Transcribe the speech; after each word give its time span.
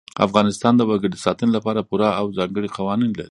افغانستان 0.27 0.73
د 0.77 0.81
وګړي 0.89 1.09
د 1.11 1.17
ساتنې 1.25 1.51
لپاره 1.57 1.85
پوره 1.89 2.09
او 2.19 2.25
ځانګړي 2.37 2.69
قوانین 2.77 3.09
لري. 3.11 3.19